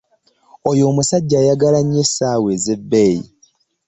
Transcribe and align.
Oyo 0.69 0.83
omusajja 0.91 1.35
ayagala 1.39 1.79
nnyo 1.83 1.99
essaawa 2.05 2.51
z'ebbeeyi. 2.63 3.21